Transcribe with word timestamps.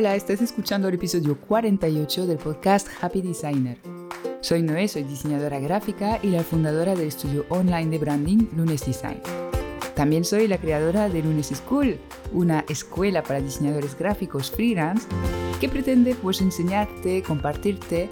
Hola, 0.00 0.16
estás 0.16 0.40
escuchando 0.40 0.88
el 0.88 0.94
episodio 0.94 1.38
48 1.38 2.26
del 2.26 2.38
podcast 2.38 2.88
Happy 3.02 3.20
Designer. 3.20 3.76
Soy 4.40 4.62
Noé, 4.62 4.88
soy 4.88 5.02
diseñadora 5.02 5.60
gráfica 5.60 6.18
y 6.22 6.28
la 6.28 6.42
fundadora 6.42 6.94
del 6.94 7.08
estudio 7.08 7.44
online 7.50 7.90
de 7.90 7.98
branding 7.98 8.48
Lunes 8.56 8.86
Design. 8.86 9.20
También 9.94 10.24
soy 10.24 10.48
la 10.48 10.56
creadora 10.56 11.10
de 11.10 11.22
Lunes 11.22 11.48
School, 11.48 11.98
una 12.32 12.64
escuela 12.70 13.22
para 13.22 13.42
diseñadores 13.42 13.94
gráficos 13.98 14.50
freelance 14.50 15.06
que 15.60 15.68
pretende 15.68 16.14
pues 16.14 16.40
enseñarte, 16.40 17.22
compartirte 17.22 18.08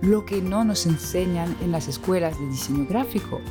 lo 0.00 0.24
que 0.24 0.40
no 0.40 0.64
nos 0.64 0.86
enseñan 0.86 1.54
en 1.60 1.70
las 1.70 1.86
escuelas 1.86 2.40
de 2.40 2.46
diseño 2.46 2.86
gráfico. 2.88 3.42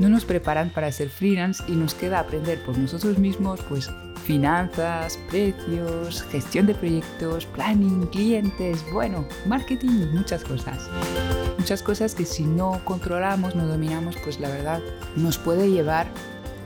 No 0.00 0.08
nos 0.08 0.24
preparan 0.24 0.70
para 0.70 0.90
ser 0.92 1.10
freelance 1.10 1.62
y 1.68 1.72
nos 1.72 1.94
queda 1.94 2.20
aprender 2.20 2.58
por 2.62 2.78
nosotros 2.78 3.18
mismos 3.18 3.60
pues 3.68 3.90
finanzas, 4.24 5.18
precios, 5.28 6.22
gestión 6.22 6.66
de 6.66 6.74
proyectos, 6.74 7.44
planning, 7.44 8.06
clientes, 8.06 8.82
bueno, 8.94 9.26
marketing, 9.44 10.06
muchas 10.14 10.42
cosas. 10.42 10.88
Muchas 11.58 11.82
cosas 11.82 12.14
que 12.14 12.24
si 12.24 12.44
no 12.44 12.80
controlamos, 12.86 13.54
no 13.54 13.66
dominamos, 13.66 14.16
pues 14.24 14.40
la 14.40 14.48
verdad 14.48 14.80
nos 15.16 15.36
puede 15.36 15.70
llevar 15.70 16.06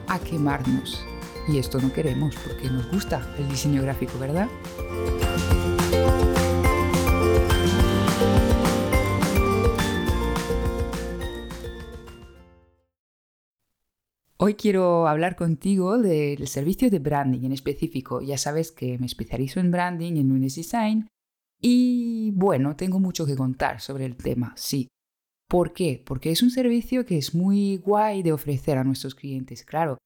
a 0.06 0.20
quemarnos. 0.20 1.04
Y 1.48 1.58
esto 1.58 1.80
no 1.80 1.92
queremos 1.92 2.36
porque 2.36 2.70
nos 2.70 2.88
gusta 2.88 3.20
el 3.36 3.48
diseño 3.48 3.82
gráfico, 3.82 4.16
¿verdad? 4.16 4.46
Hoy 14.46 14.56
quiero 14.56 15.08
hablar 15.08 15.36
contigo 15.36 15.96
del 15.96 16.46
servicio 16.48 16.90
de 16.90 16.98
branding 16.98 17.44
en 17.46 17.52
específico. 17.52 18.20
Ya 18.20 18.36
sabes 18.36 18.72
que 18.72 18.98
me 18.98 19.06
especializo 19.06 19.58
en 19.58 19.70
branding 19.70 20.18
en 20.18 20.28
Lunes 20.28 20.56
Design 20.56 21.08
y 21.62 22.30
bueno, 22.32 22.76
tengo 22.76 23.00
mucho 23.00 23.24
que 23.24 23.36
contar 23.36 23.80
sobre 23.80 24.04
el 24.04 24.18
tema, 24.18 24.52
sí. 24.54 24.86
¿Por 25.48 25.72
qué? 25.72 26.02
Porque 26.04 26.30
es 26.30 26.42
un 26.42 26.50
servicio 26.50 27.06
que 27.06 27.16
es 27.16 27.34
muy 27.34 27.78
guay 27.78 28.22
de 28.22 28.34
ofrecer 28.34 28.76
a 28.76 28.84
nuestros 28.84 29.14
clientes. 29.14 29.64
Claro, 29.64 29.96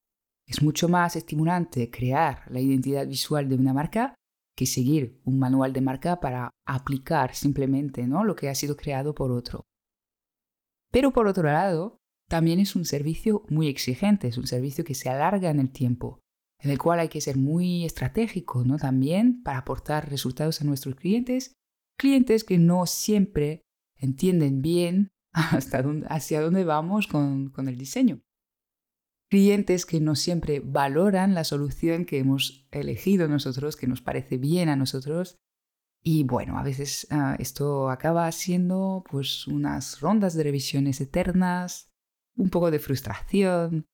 es 0.47 0.63
mucho 0.63 0.89
más 0.89 1.17
estimulante 1.17 1.91
crear 1.91 2.45
la 2.49 2.61
identidad 2.61 3.09
visual 3.09 3.49
de 3.49 3.57
una 3.57 3.73
marca 3.73 4.15
que 4.57 4.67
seguir 4.67 5.21
un 5.25 5.41
manual 5.41 5.73
de 5.73 5.81
marca 5.81 6.21
para 6.21 6.53
aplicar 6.65 7.35
simplemente 7.35 8.07
¿no? 8.07 8.23
lo 8.23 8.37
que 8.37 8.49
ha 8.49 8.55
sido 8.55 8.77
creado 8.77 9.17
por 9.17 9.33
otro. 9.33 9.65
Pero 10.93 11.11
por 11.11 11.27
otro 11.27 11.43
lado, 11.43 11.99
también 12.29 12.61
es 12.61 12.77
un 12.77 12.85
servicio 12.85 13.45
muy 13.49 13.69
exigente, 13.69 14.29
es 14.29 14.39
un 14.39 14.47
servicio 14.47 14.85
que 14.85 14.95
se 14.95 15.09
alarga 15.09 15.51
en 15.51 15.61
el 15.61 15.71
tiempo, 15.71 16.21
en 16.61 16.71
el 16.71 16.79
cual 16.79 17.01
hay 17.01 17.09
que 17.09 17.21
ser 17.21 17.37
muy 17.37 17.85
estratégico, 17.85 18.65
¿no? 18.65 18.77
También 18.77 19.43
para 19.43 19.59
aportar 19.59 20.11
resultados 20.11 20.61
a 20.61 20.65
nuestros 20.65 20.95
clientes, 20.95 21.55
clientes 21.99 22.45
que 22.45 22.59
no 22.59 22.87
siempre 22.87 23.63
entienden 23.97 24.63
bien 24.63 25.09
hasta 25.33 25.83
dónde, 25.83 26.07
hacia 26.11 26.41
dónde 26.41 26.65
vamos 26.65 27.07
con, 27.07 27.51
con 27.51 27.69
el 27.69 27.77
diseño. 27.77 28.21
Clientes 29.31 29.85
que 29.85 30.01
no 30.01 30.15
siempre 30.15 30.61
valoran 30.61 31.35
la 31.35 31.45
solución 31.45 32.07
que 32.07 32.19
hemos 32.19 32.67
elegido 32.71 33.29
nosotros, 33.29 33.77
que 33.77 33.87
nos 33.87 34.01
parece 34.01 34.39
bien 34.39 34.71
a 34.71 34.77
nosotros 34.77 35.39
y 36.03 36.25
bueno, 36.25 36.59
a 36.59 36.63
veces 36.63 37.07
uh, 37.11 37.35
esto 37.39 37.91
acaba 37.91 38.31
siendo 38.33 39.05
pues 39.11 39.47
unas 39.47 40.01
rondas 40.01 40.35
de 40.35 40.45
revisiones 40.45 41.01
eternas, 41.01 41.88
un 42.39 42.49
poco 42.49 42.71
de 42.71 42.79
frustración, 42.79 43.85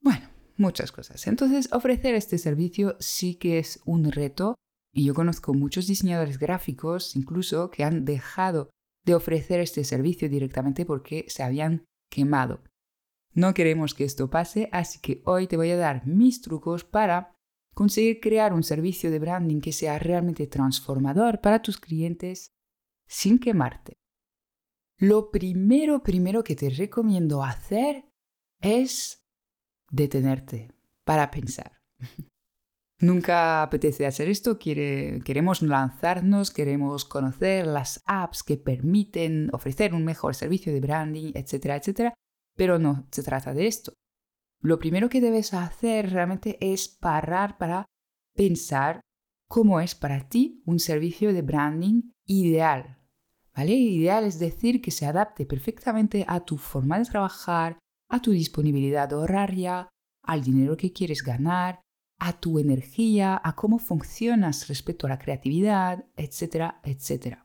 bueno, 0.00 0.28
muchas 0.56 0.90
cosas. 0.90 1.26
Entonces, 1.26 1.72
ofrecer 1.72 2.14
este 2.14 2.38
servicio 2.38 2.96
sí 2.98 3.36
que 3.36 3.58
es 3.58 3.80
un 3.84 4.10
reto 4.10 4.56
y 4.92 5.04
yo 5.04 5.14
conozco 5.14 5.54
muchos 5.54 5.86
diseñadores 5.86 6.38
gráficos 6.38 7.14
incluso 7.16 7.70
que 7.70 7.84
han 7.84 8.04
dejado 8.04 8.70
de 9.04 9.14
ofrecer 9.14 9.60
este 9.60 9.84
servicio 9.84 10.28
directamente 10.28 10.86
porque 10.86 11.26
se 11.28 11.42
habían 11.42 11.84
quemado. 12.10 12.62
No 13.32 13.52
queremos 13.52 13.94
que 13.94 14.04
esto 14.04 14.30
pase, 14.30 14.68
así 14.72 15.00
que 15.00 15.20
hoy 15.24 15.46
te 15.46 15.56
voy 15.56 15.70
a 15.70 15.76
dar 15.76 16.06
mis 16.06 16.40
trucos 16.40 16.84
para 16.84 17.34
conseguir 17.74 18.20
crear 18.20 18.52
un 18.52 18.62
servicio 18.62 19.10
de 19.10 19.18
branding 19.18 19.60
que 19.60 19.72
sea 19.72 19.98
realmente 19.98 20.46
transformador 20.46 21.40
para 21.40 21.60
tus 21.60 21.78
clientes 21.78 22.52
sin 23.08 23.38
quemarte. 23.38 23.96
Lo 24.98 25.30
primero, 25.30 26.02
primero 26.02 26.44
que 26.44 26.56
te 26.56 26.70
recomiendo 26.70 27.42
hacer 27.42 28.04
es 28.60 29.24
detenerte 29.90 30.72
para 31.04 31.30
pensar. 31.30 31.80
Nunca 33.00 33.62
apetece 33.62 34.06
hacer 34.06 34.28
esto, 34.28 34.58
queremos 34.58 35.62
lanzarnos, 35.62 36.50
queremos 36.50 37.04
conocer 37.04 37.66
las 37.66 38.00
apps 38.06 38.42
que 38.42 38.56
permiten 38.56 39.50
ofrecer 39.52 39.94
un 39.94 40.04
mejor 40.04 40.34
servicio 40.34 40.72
de 40.72 40.80
branding, 40.80 41.32
etcétera, 41.34 41.76
etcétera, 41.76 42.14
pero 42.56 42.78
no 42.78 43.06
se 43.10 43.22
trata 43.22 43.52
de 43.52 43.66
esto. 43.66 43.92
Lo 44.60 44.78
primero 44.78 45.08
que 45.08 45.20
debes 45.20 45.52
hacer 45.52 46.10
realmente 46.10 46.56
es 46.60 46.88
parar 46.88 47.58
para 47.58 47.84
pensar 48.34 49.00
cómo 49.48 49.80
es 49.80 49.94
para 49.94 50.28
ti 50.28 50.62
un 50.64 50.78
servicio 50.78 51.32
de 51.34 51.42
branding 51.42 52.12
ideal, 52.26 53.03
Ideal 53.56 54.24
es 54.24 54.38
decir 54.38 54.80
que 54.80 54.90
se 54.90 55.06
adapte 55.06 55.46
perfectamente 55.46 56.24
a 56.26 56.40
tu 56.40 56.56
forma 56.56 56.98
de 56.98 57.04
trabajar, 57.04 57.78
a 58.08 58.20
tu 58.20 58.32
disponibilidad 58.32 59.12
horaria, 59.12 59.88
al 60.22 60.42
dinero 60.42 60.76
que 60.76 60.92
quieres 60.92 61.22
ganar, 61.22 61.80
a 62.18 62.40
tu 62.40 62.58
energía, 62.58 63.40
a 63.42 63.54
cómo 63.54 63.78
funcionas 63.78 64.68
respecto 64.68 65.06
a 65.06 65.10
la 65.10 65.18
creatividad, 65.18 66.06
etcétera, 66.16 66.80
etcétera. 66.84 67.44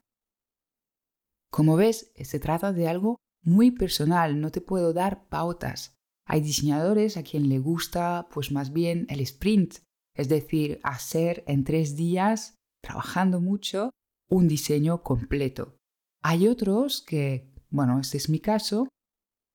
Como 1.52 1.75
ves, 1.75 2.12
se 2.16 2.40
trata 2.40 2.72
de 2.74 2.88
algo 2.88 3.18
muy 3.44 3.72
personal, 3.72 4.40
no 4.40 4.52
te 4.52 4.62
puedo 4.62 4.94
dar 4.94 5.28
pautas. 5.28 5.96
Hay 6.26 6.41
diseñadores 6.41 7.18
a 7.18 7.24
quien 7.24 7.50
le 7.50 7.59
gusta 7.59 8.28
pues 8.31 8.52
más 8.52 8.72
bien 8.72 9.08
el 9.09 9.20
sprint, 9.22 9.80
es 10.14 10.30
decir, 10.30 10.80
hacer 10.84 11.44
en 11.47 11.64
tres 11.64 11.96
días, 11.96 12.56
trabajando 12.81 13.41
mucho, 13.41 13.91
un 14.30 14.47
diseño 14.47 15.02
completo. 15.02 15.78
Hay 16.22 16.47
otros 16.47 17.02
que, 17.02 17.50
bueno, 17.69 18.00
este 18.00 18.18
es 18.18 18.30
mi 18.30 18.40
caso, 18.40 18.88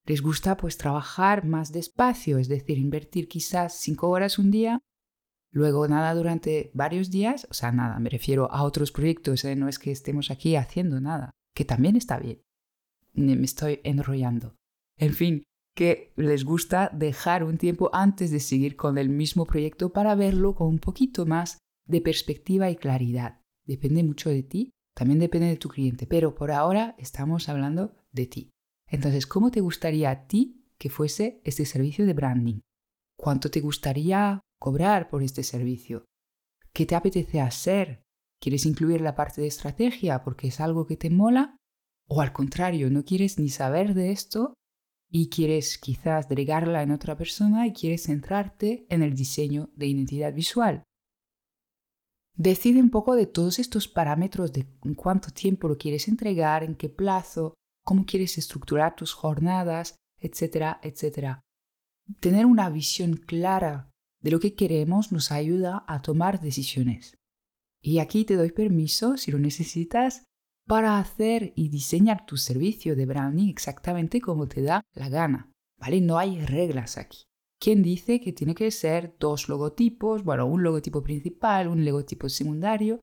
les 0.06 0.22
gusta 0.22 0.56
pues 0.56 0.76
trabajar 0.76 1.44
más 1.44 1.72
despacio, 1.72 2.38
es 2.38 2.48
decir, 2.48 2.78
invertir 2.78 3.28
quizás 3.28 3.78
cinco 3.78 4.08
horas 4.10 4.38
un 4.38 4.50
día, 4.50 4.80
luego 5.50 5.88
nada 5.88 6.14
durante 6.14 6.70
varios 6.74 7.10
días, 7.10 7.46
o 7.50 7.54
sea, 7.54 7.72
nada, 7.72 7.98
me 7.98 8.10
refiero 8.10 8.50
a 8.50 8.62
otros 8.62 8.92
proyectos, 8.92 9.44
¿eh? 9.44 9.56
no 9.56 9.68
es 9.68 9.78
que 9.78 9.90
estemos 9.90 10.30
aquí 10.30 10.56
haciendo 10.56 11.00
nada, 11.00 11.30
que 11.54 11.64
también 11.64 11.96
está 11.96 12.18
bien. 12.18 12.42
Me 13.14 13.34
estoy 13.44 13.80
enrollando. 13.84 14.56
En 14.98 15.14
fin, 15.14 15.44
que 15.74 16.12
les 16.16 16.44
gusta 16.44 16.90
dejar 16.92 17.44
un 17.44 17.58
tiempo 17.58 17.90
antes 17.92 18.30
de 18.30 18.40
seguir 18.40 18.76
con 18.76 18.98
el 18.98 19.08
mismo 19.08 19.44
proyecto 19.46 19.92
para 19.92 20.14
verlo 20.14 20.54
con 20.54 20.68
un 20.68 20.78
poquito 20.78 21.26
más 21.26 21.58
de 21.86 22.00
perspectiva 22.00 22.70
y 22.70 22.76
claridad. 22.76 23.40
Depende 23.66 24.02
mucho 24.02 24.30
de 24.30 24.42
ti 24.42 24.73
también 24.94 25.18
depende 25.18 25.48
de 25.48 25.56
tu 25.56 25.68
cliente, 25.68 26.06
pero 26.06 26.34
por 26.34 26.50
ahora 26.50 26.94
estamos 26.98 27.48
hablando 27.48 27.94
de 28.12 28.26
ti. 28.26 28.50
Entonces, 28.88 29.26
¿cómo 29.26 29.50
te 29.50 29.60
gustaría 29.60 30.10
a 30.10 30.26
ti 30.26 30.64
que 30.78 30.88
fuese 30.88 31.40
este 31.44 31.66
servicio 31.66 32.06
de 32.06 32.14
branding? 32.14 32.60
¿Cuánto 33.18 33.50
te 33.50 33.60
gustaría 33.60 34.40
cobrar 34.60 35.08
por 35.08 35.22
este 35.22 35.42
servicio? 35.42 36.04
¿Qué 36.72 36.86
te 36.86 36.94
apetece 36.94 37.40
hacer? 37.40 38.02
¿Quieres 38.40 38.66
incluir 38.66 39.00
la 39.00 39.14
parte 39.14 39.40
de 39.40 39.46
estrategia 39.46 40.22
porque 40.22 40.48
es 40.48 40.60
algo 40.60 40.86
que 40.86 40.96
te 40.96 41.10
mola? 41.10 41.56
¿O 42.08 42.20
al 42.20 42.32
contrario, 42.32 42.90
no 42.90 43.04
quieres 43.04 43.38
ni 43.38 43.48
saber 43.48 43.94
de 43.94 44.12
esto 44.12 44.54
y 45.10 45.28
quieres 45.28 45.78
quizás 45.78 46.28
delegarla 46.28 46.82
en 46.82 46.90
otra 46.90 47.16
persona 47.16 47.66
y 47.66 47.72
quieres 47.72 48.04
centrarte 48.04 48.86
en 48.90 49.02
el 49.02 49.14
diseño 49.14 49.70
de 49.74 49.86
identidad 49.86 50.34
visual? 50.34 50.84
Decide 52.36 52.80
un 52.80 52.90
poco 52.90 53.14
de 53.14 53.26
todos 53.26 53.58
estos 53.58 53.86
parámetros 53.86 54.52
de 54.52 54.66
cuánto 54.96 55.30
tiempo 55.30 55.68
lo 55.68 55.78
quieres 55.78 56.08
entregar, 56.08 56.64
en 56.64 56.74
qué 56.74 56.88
plazo, 56.88 57.54
cómo 57.84 58.04
quieres 58.04 58.38
estructurar 58.38 58.96
tus 58.96 59.12
jornadas, 59.12 59.94
etcétera, 60.18 60.80
etcétera. 60.82 61.40
Tener 62.20 62.44
una 62.46 62.68
visión 62.70 63.14
clara 63.16 63.90
de 64.20 64.30
lo 64.30 64.40
que 64.40 64.54
queremos 64.54 65.12
nos 65.12 65.30
ayuda 65.30 65.84
a 65.86 66.02
tomar 66.02 66.40
decisiones. 66.40 67.14
Y 67.80 67.98
aquí 67.98 68.24
te 68.24 68.34
doy 68.34 68.50
permiso, 68.50 69.16
si 69.16 69.30
lo 69.30 69.38
necesitas, 69.38 70.24
para 70.66 70.98
hacer 70.98 71.52
y 71.54 71.68
diseñar 71.68 72.24
tu 72.26 72.36
servicio 72.36 72.96
de 72.96 73.06
branding 73.06 73.48
exactamente 73.48 74.20
como 74.20 74.48
te 74.48 74.62
da 74.62 74.82
la 74.94 75.08
gana. 75.08 75.52
¿Vale? 75.78 76.00
No 76.00 76.18
hay 76.18 76.44
reglas 76.44 76.96
aquí. 76.96 77.24
¿Quién 77.64 77.82
dice 77.82 78.20
que 78.20 78.34
tiene 78.34 78.54
que 78.54 78.70
ser 78.70 79.16
dos 79.18 79.48
logotipos? 79.48 80.22
Bueno, 80.22 80.44
un 80.44 80.62
logotipo 80.62 81.02
principal, 81.02 81.66
un 81.66 81.82
logotipo 81.82 82.28
secundario. 82.28 83.00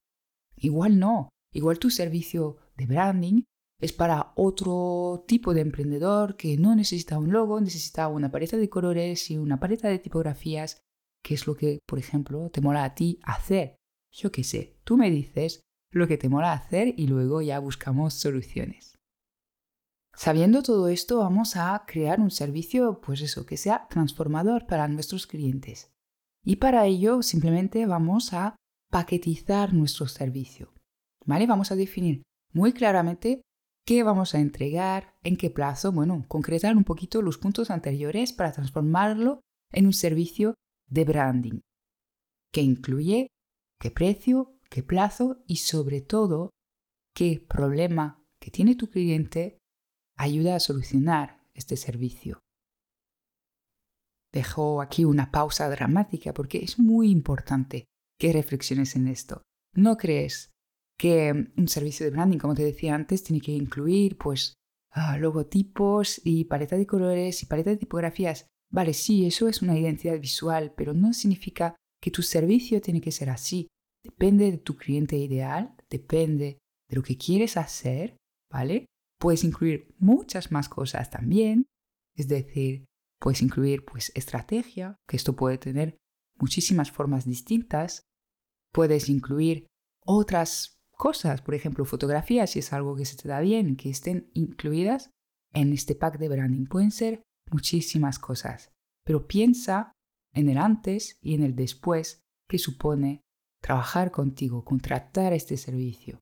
Igual 0.55 0.99
no. 0.99 1.29
Igual 1.51 1.79
tu 1.79 1.89
servicio 1.89 2.57
de 2.77 2.85
branding 2.85 3.41
es 3.81 3.91
para 3.91 4.33
otro 4.35 5.25
tipo 5.27 5.55
de 5.55 5.61
emprendedor 5.61 6.37
que 6.37 6.57
no 6.57 6.75
necesita 6.75 7.17
un 7.17 7.31
logo, 7.31 7.59
necesita 7.59 8.07
una 8.07 8.29
paleta 8.29 8.55
de 8.55 8.69
colores 8.69 9.31
y 9.31 9.37
una 9.39 9.59
paleta 9.59 9.87
de 9.87 9.97
tipografías, 9.97 10.79
que 11.23 11.33
es 11.33 11.47
lo 11.47 11.55
que, 11.55 11.79
por 11.87 11.97
ejemplo, 11.97 12.51
te 12.51 12.61
mola 12.61 12.83
a 12.83 12.93
ti 12.93 13.17
hacer. 13.23 13.77
Yo 14.13 14.31
qué 14.31 14.43
sé, 14.43 14.77
tú 14.83 14.95
me 14.95 15.09
dices 15.09 15.61
lo 15.91 16.07
que 16.07 16.19
te 16.19 16.29
mola 16.29 16.53
hacer 16.53 16.93
y 16.95 17.07
luego 17.07 17.41
ya 17.41 17.57
buscamos 17.57 18.13
soluciones. 18.13 18.93
Sabiendo 20.13 20.61
todo 20.61 20.87
esto, 20.89 21.19
vamos 21.19 21.55
a 21.55 21.83
crear 21.87 22.19
un 22.19 22.31
servicio, 22.31 22.99
pues 23.01 23.21
eso, 23.21 23.45
que 23.45 23.57
sea 23.57 23.87
transformador 23.89 24.67
para 24.67 24.87
nuestros 24.87 25.25
clientes. 25.25 25.91
Y 26.43 26.57
para 26.57 26.85
ello 26.85 27.21
simplemente 27.21 27.85
vamos 27.85 28.33
a 28.33 28.55
paquetizar 28.89 29.73
nuestro 29.73 30.07
servicio. 30.07 30.73
¿Vale? 31.25 31.47
Vamos 31.47 31.71
a 31.71 31.75
definir 31.75 32.23
muy 32.51 32.73
claramente 32.73 33.41
qué 33.85 34.03
vamos 34.03 34.35
a 34.35 34.39
entregar, 34.39 35.15
en 35.23 35.37
qué 35.37 35.49
plazo, 35.49 35.91
bueno, 35.91 36.25
concretar 36.27 36.75
un 36.75 36.83
poquito 36.83 37.21
los 37.21 37.37
puntos 37.37 37.71
anteriores 37.71 38.33
para 38.33 38.51
transformarlo 38.51 39.41
en 39.71 39.85
un 39.85 39.93
servicio 39.93 40.55
de 40.89 41.05
branding, 41.05 41.59
que 42.51 42.61
incluye 42.61 43.27
qué 43.79 43.91
precio, 43.91 44.57
qué 44.69 44.83
plazo 44.83 45.43
y 45.47 45.57
sobre 45.57 46.01
todo 46.01 46.49
qué 47.15 47.43
problema 47.47 48.23
que 48.39 48.51
tiene 48.51 48.75
tu 48.75 48.89
cliente 48.89 49.60
ayuda 50.21 50.55
a 50.55 50.59
solucionar 50.59 51.41
este 51.55 51.75
servicio. 51.75 52.39
Dejo 54.31 54.81
aquí 54.81 55.03
una 55.03 55.31
pausa 55.31 55.67
dramática 55.69 56.33
porque 56.33 56.59
es 56.59 56.77
muy 56.77 57.09
importante 57.09 57.85
que 58.19 58.31
reflexiones 58.31 58.95
en 58.95 59.07
esto. 59.07 59.41
¿No 59.73 59.97
crees 59.97 60.51
que 60.97 61.51
un 61.57 61.67
servicio 61.67 62.05
de 62.05 62.11
branding, 62.11 62.37
como 62.37 62.53
te 62.53 62.63
decía 62.63 62.93
antes, 62.93 63.23
tiene 63.23 63.41
que 63.41 63.51
incluir 63.51 64.17
pues 64.17 64.53
ah, 64.91 65.17
logotipos 65.17 66.21
y 66.23 66.45
paleta 66.45 66.77
de 66.77 66.85
colores 66.85 67.41
y 67.41 67.47
paleta 67.47 67.71
de 67.71 67.77
tipografías? 67.77 68.45
Vale, 68.71 68.93
sí, 68.93 69.25
eso 69.25 69.47
es 69.47 69.63
una 69.63 69.77
identidad 69.77 70.19
visual, 70.19 70.73
pero 70.77 70.93
no 70.93 71.13
significa 71.13 71.75
que 71.99 72.11
tu 72.11 72.21
servicio 72.21 72.79
tiene 72.79 73.01
que 73.01 73.11
ser 73.11 73.31
así. 73.31 73.67
Depende 74.03 74.51
de 74.51 74.57
tu 74.59 74.77
cliente 74.77 75.17
ideal, 75.17 75.75
depende 75.89 76.59
de 76.87 76.95
lo 76.95 77.01
que 77.01 77.17
quieres 77.17 77.57
hacer, 77.57 78.17
¿vale? 78.51 78.85
Puedes 79.21 79.45
incluir 79.45 79.95
muchas 79.99 80.51
más 80.51 80.67
cosas 80.67 81.09
también, 81.09 81.67
es 82.17 82.27
decir, 82.27 82.85
Puedes 83.21 83.43
incluir 83.43 83.85
pues 83.85 84.11
estrategia, 84.15 84.99
que 85.07 85.15
esto 85.15 85.35
puede 85.35 85.59
tener 85.59 85.95
muchísimas 86.39 86.89
formas 86.89 87.23
distintas. 87.23 88.07
Puedes 88.73 89.09
incluir 89.09 89.67
otras 90.03 90.81
cosas, 90.97 91.43
por 91.43 91.53
ejemplo, 91.53 91.85
fotografías, 91.85 92.49
si 92.49 92.59
es 92.59 92.73
algo 92.73 92.95
que 92.95 93.05
se 93.05 93.17
te 93.17 93.29
da 93.29 93.39
bien, 93.39 93.75
que 93.75 93.91
estén 93.91 94.31
incluidas 94.33 95.11
en 95.53 95.71
este 95.71 95.93
pack 95.93 96.17
de 96.17 96.29
branding. 96.29 96.65
Pueden 96.65 96.89
ser 96.89 97.21
muchísimas 97.51 98.17
cosas, 98.17 98.71
pero 99.05 99.27
piensa 99.27 99.91
en 100.33 100.49
el 100.49 100.57
antes 100.57 101.17
y 101.21 101.35
en 101.35 101.43
el 101.43 101.55
después 101.55 102.21
que 102.49 102.57
supone 102.57 103.21
trabajar 103.61 104.09
contigo, 104.09 104.65
contratar 104.65 105.33
este 105.33 105.57
servicio. 105.57 106.19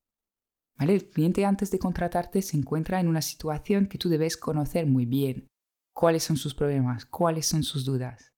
El 0.79 1.09
cliente 1.09 1.45
antes 1.45 1.71
de 1.71 1.79
contratarte 1.79 2.41
se 2.41 2.57
encuentra 2.57 2.99
en 2.99 3.07
una 3.07 3.21
situación 3.21 3.87
que 3.87 3.97
tú 3.97 4.09
debes 4.09 4.37
conocer 4.37 4.85
muy 4.85 5.05
bien 5.05 5.47
cuáles 5.93 6.23
son 6.23 6.37
sus 6.37 6.55
problemas, 6.55 7.05
cuáles 7.05 7.45
son 7.45 7.63
sus 7.63 7.85
dudas 7.85 8.33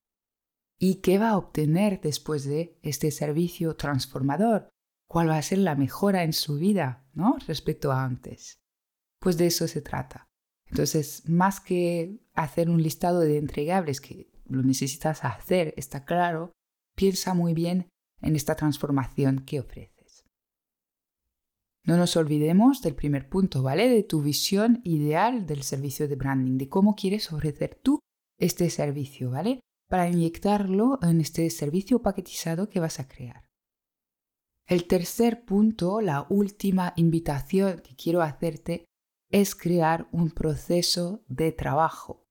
y 0.80 0.96
qué 0.96 1.20
va 1.20 1.30
a 1.30 1.38
obtener 1.38 2.02
después 2.02 2.44
de 2.44 2.80
este 2.82 3.12
servicio 3.12 3.76
transformador, 3.76 4.70
cuál 5.08 5.30
va 5.30 5.38
a 5.38 5.42
ser 5.44 5.60
la 5.60 5.76
mejora 5.76 6.24
en 6.24 6.34
su 6.34 6.56
vida, 6.56 7.06
¿no? 7.14 7.38
Respecto 7.48 7.92
a 7.92 8.04
antes. 8.04 8.58
Pues 9.20 9.38
de 9.38 9.46
eso 9.46 9.68
se 9.68 9.82
trata. 9.82 10.26
Entonces, 10.68 11.30
más 11.30 11.60
que 11.60 12.26
hacer 12.34 12.68
un 12.68 12.82
listado 12.82 13.20
de 13.20 13.38
entregables 13.38 14.02
que 14.02 14.32
lo 14.46 14.64
necesitas 14.64 15.24
hacer, 15.24 15.76
está 15.78 16.04
claro, 16.04 16.52
piensa 16.96 17.36
muy 17.36 17.54
bien 17.54 17.88
en 18.22 18.36
esta 18.36 18.56
transformación 18.56 19.46
que 19.46 19.60
ofrece. 19.60 19.91
No 21.84 21.98
nos 21.98 22.16
olvidemos 22.16 22.82
del 22.82 22.96
primer 22.96 23.28
punto, 23.28 23.64
¿vale? 23.64 23.90
De 23.90 24.04
tu 24.04 24.22
visión 24.22 24.82
ideal 24.84 25.46
del 25.48 25.64
servicio 25.64 26.08
de 26.08 26.16
branding, 26.16 26.58
de 26.58 26.70
cómo 26.70 26.96
quieres 26.96 27.32
ofrecer 27.34 27.80
tú 27.82 28.00
este 28.38 28.70
servicio, 28.70 29.32
¿vale? 29.32 29.62
Para 29.90 30.08
inyectarlo 30.08 31.00
en 31.02 31.22
este 31.22 31.50
servicio 31.50 32.02
paquetizado 32.02 32.70
que 32.70 32.80
vas 32.80 33.00
a 33.00 33.08
crear. 33.08 33.46
El 34.68 34.88
tercer 34.88 35.44
punto, 35.44 36.02
la 36.02 36.28
última 36.30 36.94
invitación 36.96 37.82
que 37.82 37.96
quiero 37.96 38.22
hacerte 38.22 38.86
es 39.32 39.56
crear 39.56 40.08
un 40.12 40.32
proceso 40.32 41.24
de 41.28 41.52
trabajo. 41.52 42.28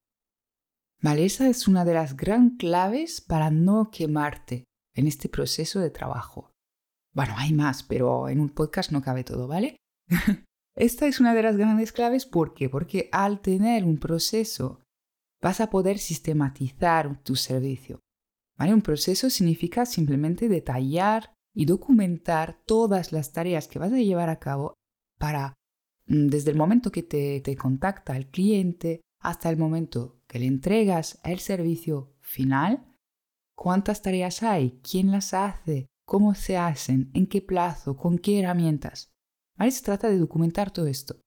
¿Vale? 1.03 1.25
Esa 1.25 1.49
es 1.49 1.67
una 1.67 1.85
de 1.85 1.94
las 1.94 2.17
gran 2.17 2.56
claves 2.56 3.20
para 3.20 3.50
no 3.50 3.91
quemarte 3.91 4.64
en 4.94 5.06
este 5.06 5.29
proceso 5.29 5.81
de 5.81 5.91
trabajo. 5.91 6.50
Bueno, 7.12 7.35
hay 7.37 7.53
más, 7.53 7.83
pero 7.83 8.29
en 8.29 8.41
un 8.41 8.51
podcast 8.51 8.93
no 8.93 9.03
cabe 9.03 9.25
todo, 9.25 9.49
¿vale? 9.49 9.77
Esta 10.77 11.07
es 11.07 11.21
una 11.21 11.35
de 11.35 11.43
las 11.43 11.57
grandes 11.57 11.93
claves. 11.93 12.25
¿Por 12.25 12.55
qué? 12.55 12.69
Porque 12.69 13.09
al 13.12 13.41
tener 13.41 13.85
un 13.85 13.99
proceso 13.99 14.81
vas 15.43 15.61
a 15.61 15.71
poder 15.71 15.99
sistematizar 15.99 17.23
tu 17.23 17.37
servicio. 17.37 18.01
¿Vale? 18.57 18.75
Un 18.75 18.83
proceso 18.83 19.31
significa 19.31 19.87
simplemente 19.87 20.49
detallar 20.49 21.33
y 21.55 21.65
documentar 21.65 22.61
todas 22.67 23.13
las 23.13 23.33
tareas 23.33 23.67
que 23.67 23.79
vas 23.79 23.93
a 23.93 23.97
llevar 23.97 24.29
a 24.29 24.39
cabo 24.39 24.75
para, 25.19 25.55
mm, 26.06 26.29
desde 26.29 26.51
el 26.51 26.56
momento 26.56 26.93
que 26.93 27.03
te, 27.03 27.41
te 27.41 27.56
contacta 27.56 28.17
el 28.17 28.29
cliente 28.29 29.01
hasta 29.21 29.51
el 29.51 29.56
momento 29.56 30.21
que 30.29 30.39
le 30.39 30.47
entregas 30.47 31.21
el 31.25 31.41
servicio 31.41 32.15
final, 32.21 32.87
cuántas 33.56 34.03
tareas 34.03 34.43
hay, 34.43 34.81
quién 34.83 35.11
las 35.11 35.35
hace, 35.35 35.90
cómo 36.11 36.35
se 36.35 36.57
hacen, 36.57 37.09
en 37.15 37.29
qué 37.29 37.41
plazo, 37.41 37.97
con 37.97 38.19
qué 38.19 38.41
herramientas. 38.41 39.12
Ahí 39.57 39.71
se 39.71 39.85
trata 39.85 40.09
de 40.09 40.19
documentar 40.19 40.73
todo 40.73 40.89
esto. 40.89 41.21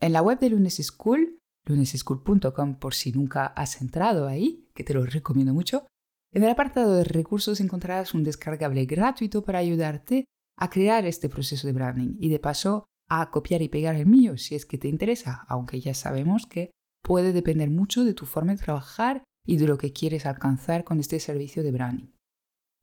En 0.00 0.12
la 0.12 0.22
web 0.22 0.40
de 0.40 0.50
Lunes 0.50 0.78
School, 0.82 1.38
luneseschool.com 1.66 2.80
por 2.80 2.94
si 2.94 3.12
nunca 3.12 3.46
has 3.46 3.80
entrado 3.80 4.26
ahí, 4.26 4.68
que 4.74 4.82
te 4.82 4.92
lo 4.92 5.06
recomiendo 5.06 5.54
mucho, 5.54 5.86
en 6.32 6.42
el 6.42 6.50
apartado 6.50 6.96
de 6.96 7.04
recursos 7.04 7.60
encontrarás 7.60 8.12
un 8.12 8.24
descargable 8.24 8.86
gratuito 8.86 9.44
para 9.44 9.60
ayudarte 9.60 10.24
a 10.58 10.68
crear 10.68 11.06
este 11.06 11.28
proceso 11.28 11.68
de 11.68 11.72
branding 11.72 12.16
y 12.18 12.28
de 12.28 12.40
paso 12.40 12.86
a 13.08 13.30
copiar 13.30 13.62
y 13.62 13.68
pegar 13.68 13.94
el 13.94 14.06
mío 14.06 14.36
si 14.36 14.56
es 14.56 14.66
que 14.66 14.78
te 14.78 14.88
interesa, 14.88 15.44
aunque 15.46 15.78
ya 15.80 15.94
sabemos 15.94 16.44
que 16.46 16.72
puede 17.04 17.32
depender 17.32 17.70
mucho 17.70 18.02
de 18.02 18.14
tu 18.14 18.26
forma 18.26 18.50
de 18.50 18.58
trabajar 18.64 19.22
y 19.46 19.58
de 19.58 19.68
lo 19.68 19.78
que 19.78 19.92
quieres 19.92 20.26
alcanzar 20.26 20.82
con 20.82 20.98
este 20.98 21.20
servicio 21.20 21.62
de 21.62 21.70
branding. 21.70 22.19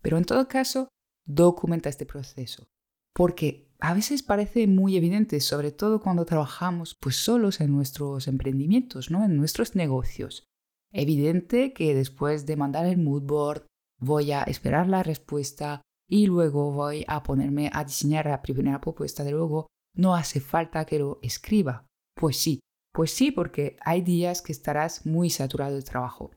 Pero 0.02 0.18
en 0.18 0.26
todo 0.26 0.48
caso, 0.48 0.90
documenta 1.26 1.90
este 1.90 2.06
proceso. 2.06 2.68
Porque 3.14 3.68
a 3.80 3.94
veces 3.94 4.24
parece 4.24 4.68
muy 4.68 4.98
evidente, 4.98 5.40
sobre 5.40 5.72
todo 5.72 6.02
cuando 6.02 6.26
trabajamos 6.26 6.96
pues 7.00 7.16
solos 7.18 7.62
en 7.62 7.72
nuestros 7.72 8.28
emprendimientos, 8.28 9.12
¿no? 9.12 9.24
en 9.24 9.38
nuestros 9.38 9.76
negocios. 9.76 10.46
Evidente 10.92 11.74
que 11.74 11.94
después 11.94 12.46
de 12.46 12.56
mandar 12.56 12.86
el 12.86 12.98
mood 12.98 13.24
board 13.24 13.66
voy 14.00 14.32
a 14.32 14.44
esperar 14.44 14.88
la 14.88 15.04
respuesta 15.04 15.82
y 16.10 16.28
luego 16.28 16.72
voy 16.72 17.04
a 17.08 17.24
ponerme 17.24 17.70
a 17.74 17.84
diseñar 17.84 18.26
la 18.26 18.42
primera 18.42 18.80
propuesta 18.80 19.24
de 19.24 19.32
luego. 19.32 19.68
No 19.96 20.16
hace 20.16 20.40
falta 20.40 20.86
que 20.86 21.00
lo 21.00 21.20
escriba. 21.22 21.86
Pues 22.16 22.38
sí, 22.38 22.62
pues 22.94 23.12
sí, 23.12 23.32
porque 23.32 23.78
hay 23.82 24.02
días 24.02 24.42
que 24.42 24.52
estarás 24.52 25.06
muy 25.06 25.30
saturado 25.30 25.76
de 25.76 25.84
trabajo. 25.84 26.32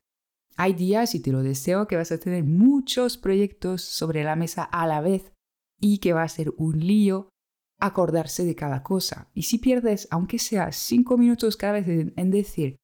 Hay 0.57 0.75
días, 0.75 1.15
y 1.15 1.21
te 1.21 1.33
lo 1.33 1.43
deseo, 1.43 1.87
que 1.87 1.97
vas 1.97 2.13
a 2.13 2.19
tener 2.19 2.45
muchos 2.45 3.17
proyectos 3.17 3.83
sobre 3.83 4.25
la 4.25 4.37
mesa 4.37 4.63
a 4.65 4.87
la 4.87 5.01
vez 5.01 5.33
y 5.79 5.99
que 5.99 6.13
va 6.13 6.23
a 6.23 6.29
ser 6.29 6.53
un 6.59 6.79
lío 6.79 7.31
acordarse 7.81 8.45
de 8.45 8.55
cada 8.55 8.83
cosa. 8.83 9.31
Y 9.33 9.45
si 9.45 9.59
pierdes, 9.59 10.07
aunque 10.11 10.39
sea 10.39 10.71
cinco 10.73 11.17
minutos 11.17 11.57
cada 11.57 11.75
vez 11.75 11.89
en, 11.89 12.31
decir, 12.31 12.77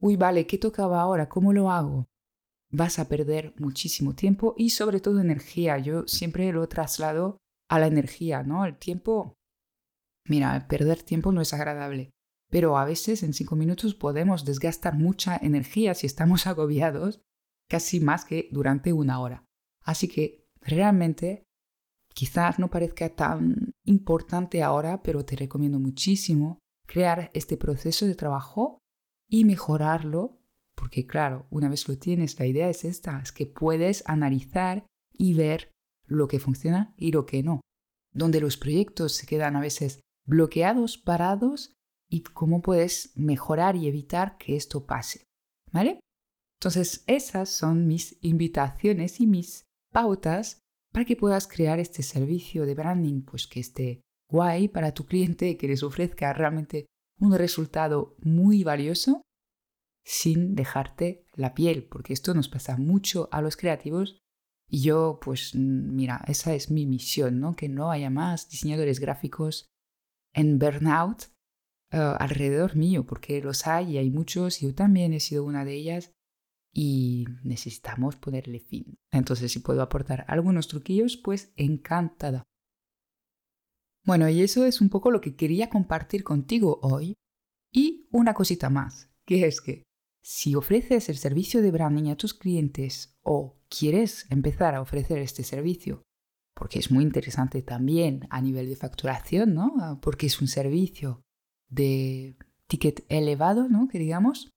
uy, 0.00 0.16
vale, 0.16 0.46
¿qué 0.46 0.58
tocaba 0.58 1.00
ahora? 1.00 1.28
¿Cómo 1.28 1.52
lo 1.52 1.70
hago? 1.70 2.08
Vas 2.72 2.98
a 2.98 3.08
perder 3.08 3.54
muchísimo 3.58 4.14
tiempo 4.14 4.54
y 4.56 4.70
sobre 4.70 5.00
todo 5.00 5.20
energía. 5.20 5.78
Yo 5.78 6.06
siempre 6.06 6.52
lo 6.52 6.68
traslado 6.68 7.38
a 7.68 7.78
la 7.78 7.86
energía, 7.86 8.42
¿no? 8.42 8.64
El 8.64 8.76
tiempo, 8.76 9.34
mira, 10.28 10.66
perder 10.68 11.02
tiempo 11.02 11.30
no 11.30 11.40
es 11.40 11.54
agradable 11.54 12.10
pero 12.50 12.76
a 12.76 12.84
veces 12.84 13.22
en 13.22 13.32
cinco 13.32 13.56
minutos 13.56 13.94
podemos 13.94 14.44
desgastar 14.44 14.98
mucha 14.98 15.36
energía 15.36 15.94
si 15.94 16.06
estamos 16.06 16.46
agobiados, 16.46 17.20
casi 17.68 18.00
más 18.00 18.24
que 18.24 18.48
durante 18.50 18.92
una 18.92 19.20
hora. 19.20 19.44
Así 19.84 20.08
que 20.08 20.44
realmente 20.60 21.44
quizás 22.12 22.58
no 22.58 22.68
parezca 22.68 23.08
tan 23.08 23.72
importante 23.84 24.62
ahora, 24.62 25.02
pero 25.02 25.24
te 25.24 25.36
recomiendo 25.36 25.78
muchísimo 25.78 26.58
crear 26.86 27.30
este 27.34 27.56
proceso 27.56 28.06
de 28.06 28.16
trabajo 28.16 28.78
y 29.28 29.44
mejorarlo, 29.44 30.40
porque 30.74 31.06
claro, 31.06 31.46
una 31.50 31.68
vez 31.68 31.88
lo 31.88 31.96
tienes, 31.96 32.38
la 32.38 32.46
idea 32.46 32.68
es 32.68 32.84
esta, 32.84 33.20
es 33.20 33.30
que 33.30 33.46
puedes 33.46 34.02
analizar 34.06 34.84
y 35.12 35.34
ver 35.34 35.70
lo 36.06 36.26
que 36.26 36.40
funciona 36.40 36.92
y 36.96 37.12
lo 37.12 37.26
que 37.26 37.44
no. 37.44 37.60
Donde 38.12 38.40
los 38.40 38.56
proyectos 38.56 39.12
se 39.12 39.26
quedan 39.26 39.54
a 39.54 39.60
veces 39.60 40.00
bloqueados, 40.26 40.98
parados, 40.98 41.72
y 42.10 42.22
cómo 42.22 42.60
puedes 42.60 43.12
mejorar 43.16 43.76
y 43.76 43.86
evitar 43.86 44.36
que 44.36 44.56
esto 44.56 44.84
pase. 44.84 45.24
¿Vale? 45.72 46.00
Entonces, 46.58 47.04
esas 47.06 47.48
son 47.48 47.86
mis 47.86 48.18
invitaciones 48.20 49.20
y 49.20 49.26
mis 49.26 49.64
pautas 49.92 50.58
para 50.92 51.04
que 51.06 51.16
puedas 51.16 51.46
crear 51.46 51.78
este 51.78 52.02
servicio 52.02 52.66
de 52.66 52.74
branding 52.74 53.22
pues 53.22 53.46
que 53.46 53.60
esté 53.60 54.02
guay 54.28 54.68
para 54.68 54.92
tu 54.92 55.06
cliente, 55.06 55.56
que 55.56 55.68
les 55.68 55.82
ofrezca 55.82 56.32
realmente 56.32 56.86
un 57.18 57.36
resultado 57.36 58.16
muy 58.18 58.64
valioso 58.64 59.22
sin 60.04 60.54
dejarte 60.54 61.24
la 61.34 61.54
piel, 61.54 61.84
porque 61.84 62.12
esto 62.12 62.34
nos 62.34 62.48
pasa 62.48 62.76
mucho 62.76 63.28
a 63.30 63.40
los 63.40 63.56
creativos 63.56 64.18
y 64.68 64.82
yo 64.82 65.18
pues 65.22 65.54
mira, 65.54 66.24
esa 66.26 66.54
es 66.54 66.70
mi 66.70 66.86
misión, 66.86 67.40
¿no? 67.40 67.54
Que 67.54 67.68
no 67.68 67.90
haya 67.90 68.10
más 68.10 68.48
diseñadores 68.48 68.98
gráficos 68.98 69.66
en 70.32 70.58
burnout 70.58 71.30
eh, 71.92 71.98
alrededor 71.98 72.76
mío, 72.76 73.04
porque 73.04 73.40
los 73.42 73.66
hay 73.66 73.92
y 73.92 73.98
hay 73.98 74.10
muchos, 74.10 74.62
y 74.62 74.66
yo 74.66 74.74
también 74.74 75.12
he 75.12 75.20
sido 75.20 75.44
una 75.44 75.64
de 75.64 75.74
ellas 75.74 76.12
y 76.72 77.24
necesitamos 77.42 78.16
ponerle 78.16 78.60
fin. 78.60 78.98
Entonces, 79.10 79.52
si 79.52 79.58
puedo 79.58 79.82
aportar 79.82 80.24
algunos 80.28 80.68
truquillos, 80.68 81.16
pues 81.16 81.52
encantada. 81.56 82.44
Bueno, 84.04 84.28
y 84.28 84.42
eso 84.42 84.64
es 84.64 84.80
un 84.80 84.88
poco 84.88 85.10
lo 85.10 85.20
que 85.20 85.36
quería 85.36 85.68
compartir 85.68 86.24
contigo 86.24 86.78
hoy. 86.82 87.14
Y 87.72 88.08
una 88.10 88.34
cosita 88.34 88.70
más, 88.70 89.10
que 89.26 89.46
es 89.46 89.60
que 89.60 89.84
si 90.22 90.54
ofreces 90.54 91.08
el 91.08 91.16
servicio 91.16 91.62
de 91.62 91.70
branding 91.70 92.10
a 92.10 92.16
tus 92.16 92.34
clientes 92.34 93.16
o 93.22 93.60
quieres 93.68 94.26
empezar 94.30 94.74
a 94.74 94.80
ofrecer 94.80 95.18
este 95.18 95.44
servicio, 95.44 96.02
porque 96.54 96.78
es 96.78 96.90
muy 96.90 97.04
interesante 97.04 97.62
también 97.62 98.26
a 98.30 98.40
nivel 98.40 98.68
de 98.68 98.76
facturación, 98.76 99.54
¿no? 99.54 99.74
Ah, 99.80 99.98
porque 100.00 100.26
es 100.26 100.40
un 100.40 100.48
servicio 100.48 101.22
de 101.70 102.36
ticket 102.66 103.04
elevado, 103.08 103.68
¿no? 103.68 103.88
Que 103.88 103.98
digamos. 103.98 104.50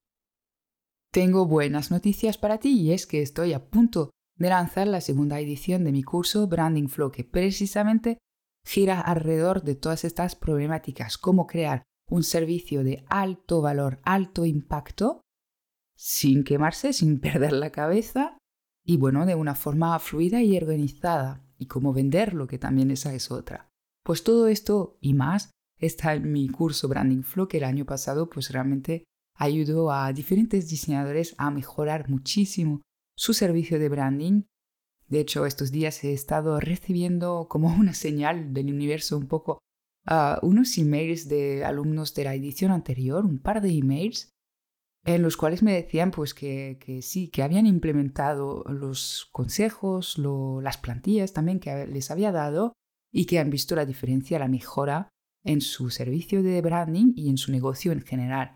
Tengo 1.10 1.46
buenas 1.46 1.90
noticias 1.90 2.38
para 2.38 2.58
ti 2.58 2.80
y 2.80 2.92
es 2.92 3.06
que 3.06 3.22
estoy 3.22 3.52
a 3.52 3.70
punto 3.70 4.10
de 4.36 4.48
lanzar 4.48 4.88
la 4.88 5.00
segunda 5.00 5.38
edición 5.38 5.84
de 5.84 5.92
mi 5.92 6.02
curso 6.02 6.46
Branding 6.48 6.88
Flow, 6.88 7.12
que 7.12 7.24
precisamente 7.24 8.18
gira 8.64 9.00
alrededor 9.00 9.62
de 9.62 9.76
todas 9.76 10.04
estas 10.04 10.34
problemáticas, 10.34 11.16
cómo 11.18 11.46
crear 11.46 11.84
un 12.10 12.24
servicio 12.24 12.82
de 12.82 13.04
alto 13.08 13.62
valor, 13.62 14.00
alto 14.02 14.44
impacto, 14.44 15.20
sin 15.96 16.42
quemarse, 16.42 16.92
sin 16.92 17.20
perder 17.20 17.52
la 17.52 17.70
cabeza 17.70 18.38
y 18.84 18.98
bueno, 18.98 19.24
de 19.24 19.34
una 19.34 19.54
forma 19.54 19.98
fluida 19.98 20.42
y 20.42 20.56
organizada, 20.56 21.42
y 21.56 21.66
cómo 21.66 21.92
venderlo, 21.92 22.46
que 22.46 22.58
también 22.58 22.90
esa 22.90 23.14
es 23.14 23.30
otra. 23.30 23.70
Pues 24.02 24.22
todo 24.24 24.48
esto 24.48 24.98
y 25.00 25.14
más 25.14 25.50
está 25.86 26.18
mi 26.18 26.48
curso 26.48 26.88
Branding 26.88 27.22
Flow, 27.22 27.48
que 27.48 27.58
el 27.58 27.64
año 27.64 27.84
pasado 27.84 28.28
pues 28.28 28.50
realmente 28.50 29.04
ayudó 29.36 29.90
a 29.90 30.12
diferentes 30.12 30.68
diseñadores 30.68 31.34
a 31.38 31.50
mejorar 31.50 32.08
muchísimo 32.08 32.82
su 33.16 33.34
servicio 33.34 33.78
de 33.78 33.88
branding. 33.88 34.42
De 35.08 35.20
hecho, 35.20 35.46
estos 35.46 35.70
días 35.70 36.02
he 36.04 36.12
estado 36.12 36.60
recibiendo 36.60 37.46
como 37.48 37.68
una 37.74 37.94
señal 37.94 38.52
del 38.52 38.72
universo 38.72 39.16
un 39.16 39.26
poco 39.26 39.58
uh, 40.08 40.44
unos 40.46 40.76
emails 40.78 41.28
de 41.28 41.64
alumnos 41.64 42.14
de 42.14 42.24
la 42.24 42.34
edición 42.34 42.70
anterior, 42.70 43.24
un 43.24 43.38
par 43.38 43.60
de 43.60 43.70
emails, 43.70 44.30
en 45.04 45.22
los 45.22 45.36
cuales 45.36 45.62
me 45.62 45.74
decían 45.74 46.10
pues 46.10 46.32
que, 46.32 46.78
sí, 47.02 47.28
que 47.28 47.42
habían 47.42 47.66
implementado 47.66 48.64
los 48.68 49.28
consejos, 49.32 50.18
las 50.18 50.78
plantillas 50.78 51.32
también 51.32 51.60
que 51.60 51.86
les 51.86 52.10
había 52.10 52.32
dado 52.32 52.72
y 53.12 53.26
que 53.26 53.38
han 53.38 53.50
visto 53.50 53.76
la 53.76 53.84
diferencia, 53.84 54.38
la 54.38 54.48
mejora 54.48 55.10
en 55.44 55.60
su 55.60 55.90
servicio 55.90 56.42
de 56.42 56.60
branding 56.62 57.12
y 57.14 57.28
en 57.28 57.38
su 57.38 57.52
negocio 57.52 57.92
en 57.92 58.02
general. 58.02 58.54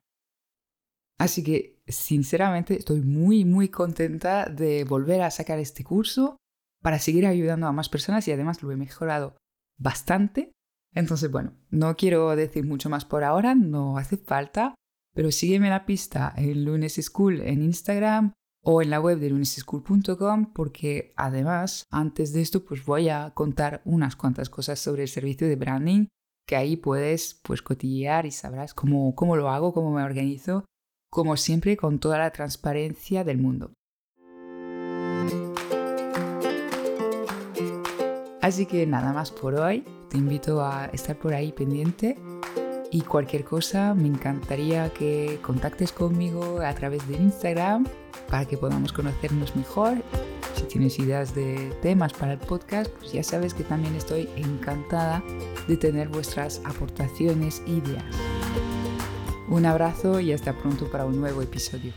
Así 1.18 1.42
que, 1.42 1.82
sinceramente, 1.86 2.76
estoy 2.76 3.02
muy, 3.02 3.44
muy 3.44 3.68
contenta 3.68 4.46
de 4.46 4.84
volver 4.84 5.22
a 5.22 5.30
sacar 5.30 5.58
este 5.58 5.84
curso 5.84 6.36
para 6.80 6.98
seguir 6.98 7.26
ayudando 7.26 7.66
a 7.66 7.72
más 7.72 7.88
personas 7.88 8.26
y 8.28 8.32
además 8.32 8.62
lo 8.62 8.70
he 8.70 8.76
mejorado 8.76 9.36
bastante. 9.78 10.52
Entonces, 10.94 11.30
bueno, 11.30 11.54
no 11.70 11.96
quiero 11.96 12.34
decir 12.36 12.64
mucho 12.64 12.88
más 12.88 13.04
por 13.04 13.24
ahora, 13.24 13.54
no 13.54 13.98
hace 13.98 14.16
falta, 14.16 14.74
pero 15.14 15.32
sígueme 15.32 15.70
la 15.70 15.86
pista 15.86 16.32
en 16.36 16.64
Lunes 16.64 16.94
School 16.94 17.40
en 17.40 17.62
Instagram 17.62 18.32
o 18.62 18.82
en 18.82 18.90
la 18.90 19.00
web 19.00 19.18
de 19.18 19.30
lunesschool.com 19.30 20.52
porque 20.52 21.12
además 21.16 21.84
antes 21.90 22.32
de 22.32 22.42
esto 22.42 22.64
pues 22.64 22.84
voy 22.84 23.08
a 23.08 23.30
contar 23.34 23.82
unas 23.84 24.16
cuantas 24.16 24.50
cosas 24.50 24.78
sobre 24.78 25.02
el 25.02 25.08
servicio 25.08 25.48
de 25.48 25.56
branding 25.56 26.06
que 26.48 26.56
ahí 26.56 26.76
puedes 26.76 27.38
pues 27.42 27.60
cotillear 27.60 28.24
y 28.24 28.30
sabrás 28.30 28.72
cómo, 28.72 29.14
cómo 29.14 29.36
lo 29.36 29.50
hago, 29.50 29.74
cómo 29.74 29.92
me 29.92 30.02
organizo, 30.02 30.64
como 31.10 31.36
siempre 31.36 31.76
con 31.76 31.98
toda 31.98 32.16
la 32.16 32.30
transparencia 32.30 33.22
del 33.22 33.36
mundo. 33.36 33.74
Así 38.40 38.64
que 38.64 38.86
nada 38.86 39.12
más 39.12 39.30
por 39.30 39.56
hoy, 39.56 39.84
te 40.08 40.16
invito 40.16 40.64
a 40.64 40.86
estar 40.86 41.18
por 41.18 41.34
ahí 41.34 41.52
pendiente 41.52 42.16
y 42.90 43.02
cualquier 43.02 43.44
cosa 43.44 43.92
me 43.92 44.08
encantaría 44.08 44.90
que 44.94 45.38
contactes 45.42 45.92
conmigo 45.92 46.60
a 46.62 46.74
través 46.74 47.06
de 47.08 47.16
Instagram 47.16 47.86
para 48.30 48.46
que 48.46 48.56
podamos 48.56 48.94
conocernos 48.94 49.54
mejor. 49.54 49.98
Si 50.58 50.64
tienes 50.64 50.98
ideas 50.98 51.36
de 51.36 51.72
temas 51.82 52.12
para 52.12 52.32
el 52.32 52.38
podcast, 52.38 52.90
pues 52.90 53.12
ya 53.12 53.22
sabes 53.22 53.54
que 53.54 53.62
también 53.62 53.94
estoy 53.94 54.28
encantada 54.34 55.22
de 55.68 55.76
tener 55.76 56.08
vuestras 56.08 56.60
aportaciones 56.64 57.62
e 57.68 57.70
ideas. 57.70 58.04
Un 59.48 59.66
abrazo 59.66 60.18
y 60.18 60.32
hasta 60.32 60.52
pronto 60.52 60.90
para 60.90 61.06
un 61.06 61.20
nuevo 61.20 61.42
episodio. 61.42 61.92